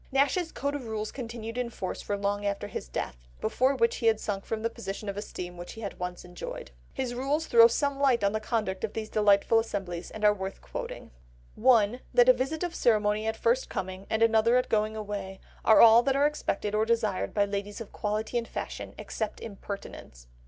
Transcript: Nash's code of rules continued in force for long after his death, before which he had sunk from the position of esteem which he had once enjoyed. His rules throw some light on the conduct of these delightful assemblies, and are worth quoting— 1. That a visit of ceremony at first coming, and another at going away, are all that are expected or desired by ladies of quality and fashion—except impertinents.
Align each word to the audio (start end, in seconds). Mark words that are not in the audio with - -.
Nash's 0.11 0.51
code 0.51 0.73
of 0.73 0.87
rules 0.87 1.11
continued 1.11 1.59
in 1.59 1.69
force 1.69 2.01
for 2.01 2.17
long 2.17 2.43
after 2.43 2.65
his 2.67 2.87
death, 2.87 3.17
before 3.39 3.75
which 3.75 3.97
he 3.97 4.07
had 4.07 4.19
sunk 4.19 4.45
from 4.45 4.63
the 4.63 4.69
position 4.71 5.07
of 5.07 5.15
esteem 5.15 5.57
which 5.57 5.73
he 5.73 5.81
had 5.81 5.99
once 5.99 6.25
enjoyed. 6.25 6.71
His 6.91 7.13
rules 7.13 7.45
throw 7.45 7.67
some 7.67 7.99
light 7.99 8.23
on 8.23 8.31
the 8.31 8.39
conduct 8.39 8.83
of 8.83 8.93
these 8.93 9.11
delightful 9.11 9.59
assemblies, 9.59 10.09
and 10.09 10.25
are 10.25 10.33
worth 10.33 10.59
quoting— 10.59 11.11
1. 11.53 11.99
That 12.15 12.29
a 12.29 12.33
visit 12.33 12.63
of 12.63 12.73
ceremony 12.73 13.27
at 13.27 13.37
first 13.37 13.69
coming, 13.69 14.07
and 14.09 14.23
another 14.23 14.57
at 14.57 14.69
going 14.69 14.95
away, 14.95 15.39
are 15.63 15.81
all 15.81 16.01
that 16.01 16.15
are 16.15 16.25
expected 16.25 16.73
or 16.73 16.83
desired 16.83 17.31
by 17.31 17.45
ladies 17.45 17.79
of 17.79 17.91
quality 17.91 18.39
and 18.39 18.47
fashion—except 18.47 19.39
impertinents. 19.39 20.25